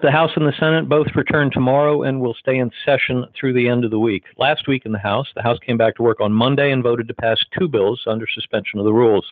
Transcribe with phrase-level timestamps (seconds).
[0.00, 3.68] The House and the Senate both return tomorrow and will stay in session through the
[3.68, 4.24] end of the week.
[4.38, 7.08] Last week in the House, the House came back to work on Monday and voted
[7.08, 9.30] to pass two bills under suspension of the rules.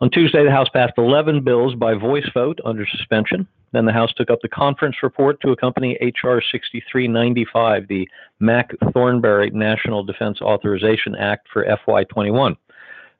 [0.00, 3.48] On Tuesday, the House passed 11 bills by voice vote under suspension.
[3.72, 6.42] Then the House took up the conference report to accompany H.R.
[6.52, 8.08] 6395, the
[8.40, 12.56] Mac Thornberry National Defense Authorization Act for FY21.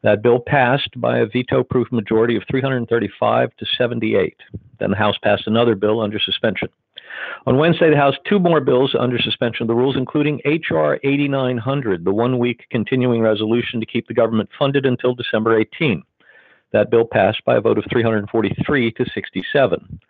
[0.05, 4.37] That bill passed by a veto proof majority of 335 to 78.
[4.79, 6.69] Then the House passed another bill under suspension.
[7.47, 11.01] On Wednesday, the House two more bills under suspension of the rules, including H.R.
[11.03, 16.03] 8900, the one week continuing resolution to keep the government funded until December 18.
[16.73, 20.01] That bill passed by a vote of 343 to 67.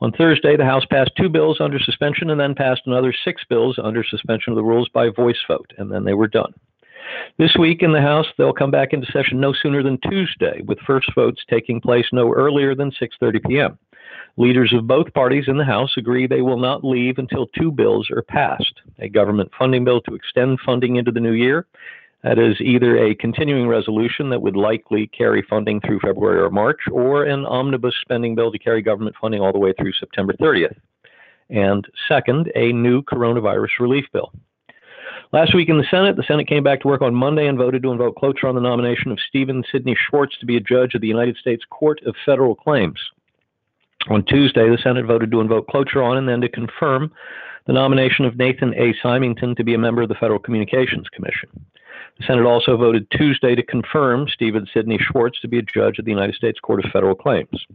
[0.00, 3.78] On Thursday, the House passed two bills under suspension and then passed another six bills
[3.82, 6.52] under suspension of the rules by voice vote, and then they were done.
[7.38, 10.78] This week in the House, they'll come back into session no sooner than Tuesday, with
[10.80, 13.78] first votes taking place no earlier than 6:30 p.m.
[14.36, 18.10] Leaders of both parties in the House agree they will not leave until two bills
[18.10, 21.66] are passed: a government funding bill to extend funding into the new year.
[22.24, 26.80] That is either a continuing resolution that would likely carry funding through February or March,
[26.90, 30.76] or an omnibus spending bill to carry government funding all the way through September 30th.
[31.50, 34.32] And second, a new coronavirus relief bill.
[35.30, 37.82] Last week in the Senate, the Senate came back to work on Monday and voted
[37.82, 41.02] to invoke cloture on the nomination of Stephen Sidney Schwartz to be a judge of
[41.02, 42.98] the United States Court of Federal Claims.
[44.08, 47.12] On Tuesday, the Senate voted to invoke cloture on and then to confirm
[47.66, 48.94] the nomination of Nathan A.
[49.04, 51.50] Simington to be a member of the Federal Communications Commission.
[52.18, 56.06] The Senate also voted Tuesday to confirm Stephen Sidney Schwartz to be a judge of
[56.06, 57.66] the United States Court of Federal Claims.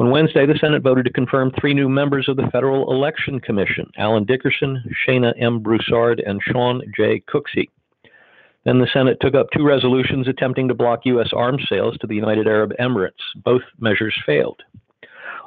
[0.00, 3.90] On Wednesday, the Senate voted to confirm three new members of the Federal Election Commission
[3.96, 5.60] Allen Dickerson, Shana M.
[5.60, 7.22] Broussard, and Sean J.
[7.32, 7.68] Cooksey.
[8.64, 11.30] Then the Senate took up two resolutions attempting to block U.S.
[11.32, 13.12] arms sales to the United Arab Emirates.
[13.44, 14.62] Both measures failed.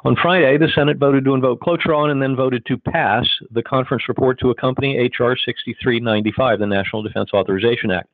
[0.05, 3.63] On Friday, the Senate voted to invoke cloture on and then voted to pass the
[3.63, 5.35] conference report to accompany H.R.
[5.35, 8.07] 6395, the National Defense Authorization Act.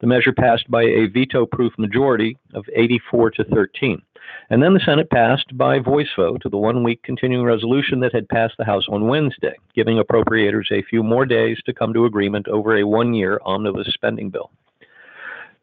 [0.00, 4.02] The measure passed by a veto proof majority of 84 to 13.
[4.50, 8.28] And then the Senate passed by voice vote the one week continuing resolution that had
[8.28, 12.48] passed the House on Wednesday, giving appropriators a few more days to come to agreement
[12.48, 14.50] over a one year omnibus spending bill.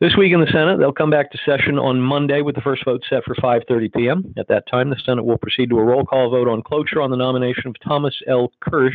[0.05, 2.85] This week in the Senate, they'll come back to session on Monday with the first
[2.85, 4.35] vote set for 5:30 p.m.
[4.37, 7.09] At that time, the Senate will proceed to a roll call vote on cloture on
[7.09, 8.51] the nomination of Thomas L.
[8.59, 8.93] Kirsch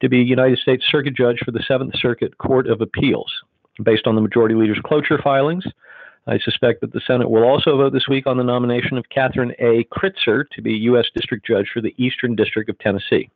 [0.00, 3.32] to be United States Circuit Judge for the Seventh Circuit Court of Appeals.
[3.84, 5.66] Based on the majority leader's cloture filings,
[6.26, 9.54] I suspect that the Senate will also vote this week on the nomination of Katherine
[9.60, 9.84] A.
[9.96, 11.06] Crytzer to be U.S.
[11.14, 13.30] District Judge for the Eastern District of Tennessee.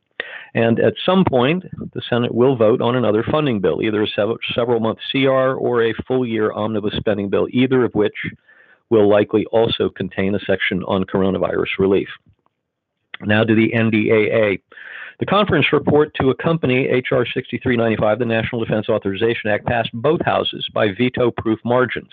[0.53, 1.63] And at some point,
[1.93, 4.07] the Senate will vote on another funding bill, either a
[4.53, 8.15] several month CR or a full year omnibus spending bill, either of which
[8.89, 12.07] will likely also contain a section on coronavirus relief.
[13.21, 14.61] Now to the NDAA.
[15.19, 17.25] The conference report to accompany H.R.
[17.25, 22.11] 6395, the National Defense Authorization Act, passed both houses by veto proof margins.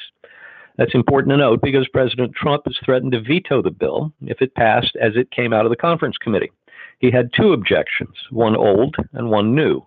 [0.77, 4.55] That's important to note because President Trump has threatened to veto the bill if it
[4.56, 6.50] passed as it came out of the conference committee.
[6.98, 9.86] He had two objections, one old and one new.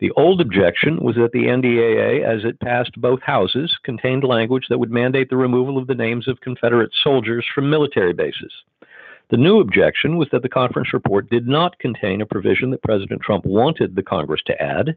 [0.00, 4.78] The old objection was that the NDAA, as it passed both houses, contained language that
[4.78, 8.52] would mandate the removal of the names of Confederate soldiers from military bases.
[9.30, 13.20] The new objection was that the conference report did not contain a provision that President
[13.22, 14.96] Trump wanted the Congress to add,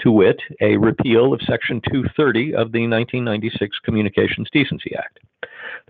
[0.00, 5.20] to wit, a repeal of Section 230 of the 1996 Communications Decency Act.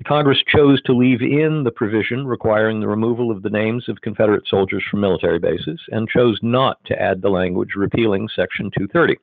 [0.01, 4.01] The Congress chose to leave in the provision requiring the removal of the names of
[4.01, 9.19] Confederate soldiers from military bases and chose not to add the language repealing Section 230.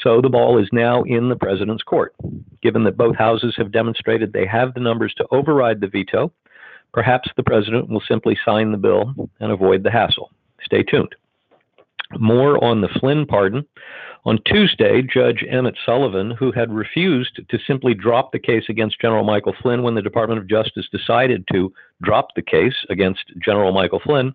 [0.00, 2.14] So the ball is now in the President's court.
[2.62, 6.32] Given that both houses have demonstrated they have the numbers to override the veto,
[6.94, 10.30] perhaps the President will simply sign the bill and avoid the hassle.
[10.64, 11.14] Stay tuned.
[12.18, 13.66] More on the Flynn pardon
[14.26, 19.22] on Tuesday, Judge Emmett Sullivan, who had refused to simply drop the case against General
[19.22, 21.72] Michael Flynn when the Department of Justice decided to
[22.02, 24.34] drop the case against General Michael Flynn,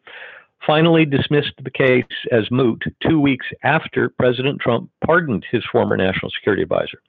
[0.66, 6.32] finally dismissed the case as moot two weeks after President Trump pardoned his former national
[6.32, 7.02] security advisor.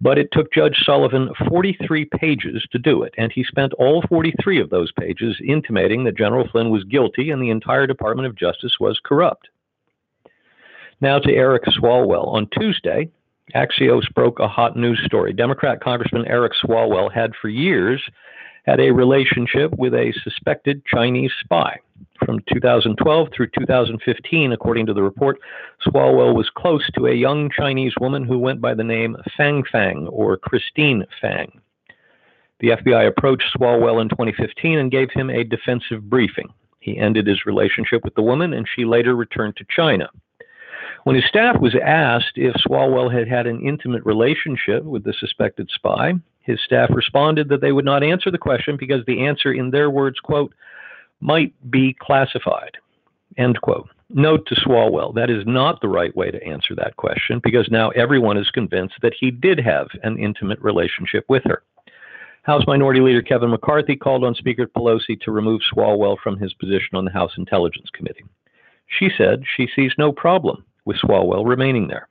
[0.00, 4.60] But it took Judge Sullivan 43 pages to do it, and he spent all 43
[4.60, 8.76] of those pages intimating that General Flynn was guilty and the entire Department of Justice
[8.78, 9.48] was corrupt.
[11.00, 12.26] Now to Eric Swalwell.
[12.34, 13.08] On Tuesday,
[13.54, 15.32] Axios broke a hot news story.
[15.32, 18.02] Democrat Congressman Eric Swalwell had for years
[18.66, 21.76] had a relationship with a suspected Chinese spy.
[22.24, 25.38] From 2012 through 2015, according to the report,
[25.86, 30.08] Swalwell was close to a young Chinese woman who went by the name Fang Fang
[30.08, 31.60] or Christine Fang.
[32.58, 36.48] The FBI approached Swalwell in 2015 and gave him a defensive briefing.
[36.80, 40.10] He ended his relationship with the woman, and she later returned to China.
[41.08, 45.70] When his staff was asked if Swalwell had had an intimate relationship with the suspected
[45.72, 46.12] spy,
[46.42, 49.88] his staff responded that they would not answer the question because the answer, in their
[49.88, 50.52] words, quote,
[51.20, 52.76] might be classified,
[53.38, 53.88] end quote.
[54.10, 57.88] Note to Swalwell, that is not the right way to answer that question because now
[57.92, 61.62] everyone is convinced that he did have an intimate relationship with her.
[62.42, 66.96] House Minority Leader Kevin McCarthy called on Speaker Pelosi to remove Swalwell from his position
[66.96, 68.26] on the House Intelligence Committee.
[68.98, 72.08] She said she sees no problem with Swalwell remaining there.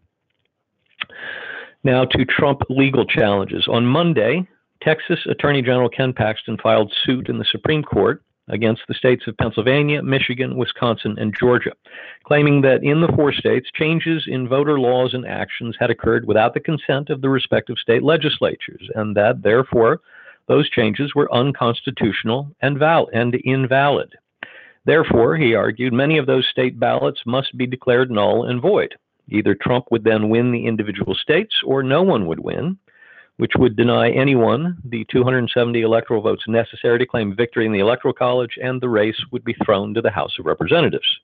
[1.83, 3.67] Now to Trump legal challenges.
[3.67, 4.47] On Monday,
[4.83, 9.35] Texas Attorney General Ken Paxton filed suit in the Supreme Court against the states of
[9.37, 11.71] Pennsylvania, Michigan, Wisconsin, and Georgia,
[12.25, 16.53] claiming that in the four states, changes in voter laws and actions had occurred without
[16.53, 20.01] the consent of the respective state legislatures, and that therefore
[20.47, 24.13] those changes were unconstitutional and, val- and invalid.
[24.87, 28.95] Therefore, he argued, many of those state ballots must be declared null and void.
[29.27, 32.77] Either Trump would then win the individual states or no one would win,
[33.35, 38.13] which would deny anyone the 270 electoral votes necessary to claim victory in the Electoral
[38.13, 41.19] College, and the race would be thrown to the House of Representatives.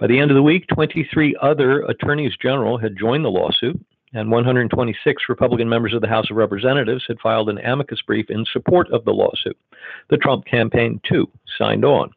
[0.00, 3.80] By the end of the week, 23 other attorneys general had joined the lawsuit,
[4.14, 8.44] and 126 Republican members of the House of Representatives had filed an amicus brief in
[8.52, 9.56] support of the lawsuit.
[10.10, 12.10] The Trump campaign, too, signed on.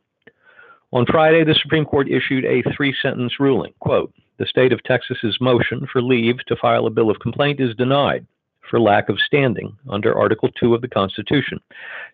[0.94, 3.74] On Friday, the Supreme Court issued a three sentence ruling.
[3.80, 7.76] Quote, the state of Texas's motion for leave to file a bill of complaint is
[7.76, 8.26] denied
[8.70, 11.60] for lack of standing under Article 2 of the Constitution.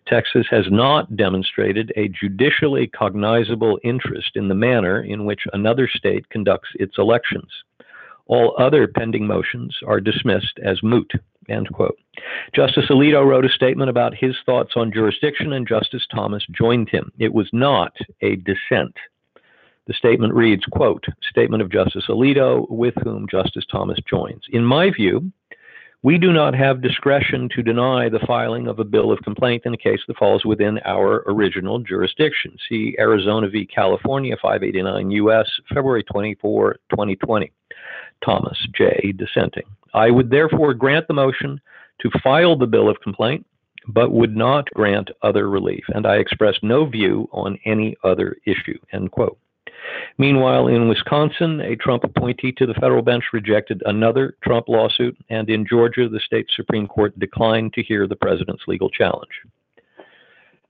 [0.06, 6.28] Texas has not demonstrated a judicially cognizable interest in the manner in which another state
[6.30, 7.50] conducts its elections.
[8.26, 11.12] All other pending motions are dismissed as moot.
[11.48, 11.98] End quote.
[12.54, 17.10] Justice Alito wrote a statement about his thoughts on jurisdiction, and Justice Thomas joined him.
[17.18, 17.92] It was not
[18.22, 18.96] a dissent.
[19.86, 24.42] The statement reads, quote, Statement of Justice Alito, with whom Justice Thomas joins.
[24.50, 25.30] In my view,
[26.02, 29.72] we do not have discretion to deny the filing of a bill of complaint in
[29.72, 32.56] a case that falls within our original jurisdiction.
[32.68, 33.66] See Arizona v.
[33.66, 37.50] California, 589 U.S., February 24, 2020.
[38.22, 39.12] Thomas J.
[39.16, 39.64] dissenting.
[39.94, 41.60] I would therefore grant the motion
[42.00, 43.46] to file the bill of complaint,
[43.88, 48.78] but would not grant other relief, and I express no view on any other issue.
[48.92, 49.38] End quote.
[50.18, 55.48] Meanwhile, in Wisconsin, a Trump appointee to the federal bench rejected another Trump lawsuit, and
[55.50, 59.32] in Georgia, the state Supreme Court declined to hear the president's legal challenge.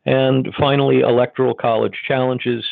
[0.06, 2.64] And finally, electoral college challenges.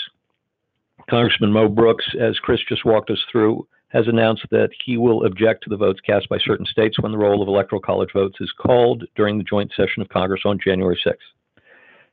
[1.08, 5.62] Congressman Mo Brooks, as Chris just walked us through, has announced that he will object
[5.62, 8.50] to the votes cast by certain states when the roll of electoral college votes is
[8.58, 11.16] called during the joint session of Congress on January 6th.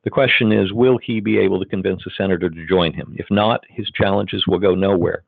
[0.03, 3.15] The question is, will he be able to convince a senator to join him?
[3.17, 5.23] If not, his challenges will go nowhere.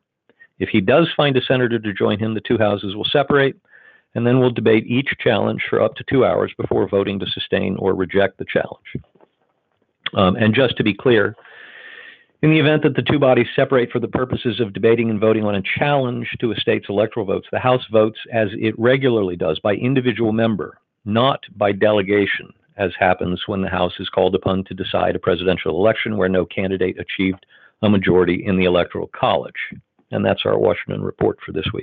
[0.58, 3.56] If he does find a senator to join him, the two houses will separate,
[4.14, 7.76] and then we'll debate each challenge for up to two hours before voting to sustain
[7.78, 8.96] or reject the challenge.
[10.14, 11.34] Um, and just to be clear,
[12.42, 15.44] in the event that the two bodies separate for the purposes of debating and voting
[15.44, 19.60] on a challenge to a state's electoral votes, the House votes as it regularly does
[19.60, 24.74] by individual member, not by delegation, as happens when the House is called upon to
[24.74, 27.46] decide a presidential election where no candidate achieved
[27.82, 29.54] a majority in the Electoral College.
[30.10, 31.80] And that's our Washington report for this week.